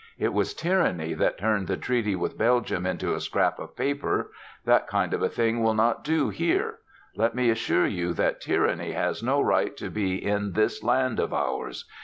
[0.17, 4.31] It was Tyranny that turned the treaty with Belgium into a scrap of paper.
[4.65, 6.79] That kind of a thing will not do here.
[7.15, 11.35] Let me assure you that Tyranny has no right to be in this land of
[11.35, 11.85] ours.